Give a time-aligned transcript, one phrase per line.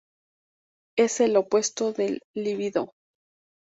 [0.97, 2.95] Es el opuesto de la libido.